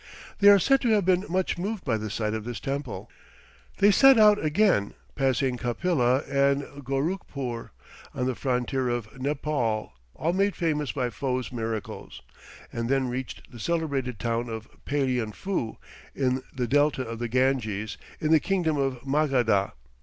They 0.39 0.49
are 0.49 0.57
said 0.57 0.81
to 0.81 0.89
have 0.93 1.05
been 1.05 1.25
much 1.29 1.59
moved 1.59 1.85
by 1.85 1.97
the 1.97 2.09
sight 2.09 2.33
of 2.33 2.43
this 2.43 2.59
temple. 2.59 3.07
They 3.77 3.91
set 3.91 4.17
out 4.17 4.43
again, 4.43 4.95
passing 5.13 5.57
Kapila 5.59 6.23
and 6.27 6.63
Goruckpoor, 6.83 7.69
on 8.15 8.25
the 8.25 8.33
frontier 8.33 8.89
of 8.89 9.11
Nepaul, 9.21 9.91
all 10.15 10.33
made 10.33 10.55
famous 10.55 10.91
by 10.91 11.11
Fo's 11.11 11.51
miracles, 11.51 12.23
and 12.73 12.89
then 12.89 13.09
reached 13.09 13.51
the 13.51 13.59
celebrated 13.59 14.17
town 14.17 14.49
of 14.49 14.67
Palian 14.85 15.33
foo, 15.33 15.77
in 16.15 16.41
the 16.51 16.65
delta 16.65 17.03
of 17.05 17.19
the 17.19 17.27
Ganges, 17.27 17.99
in 18.19 18.31
the 18.31 18.39
kingdom 18.39 18.77
of 18.77 19.05
Magadha. 19.05 19.73